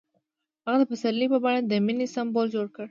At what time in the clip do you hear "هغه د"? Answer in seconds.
0.65-0.83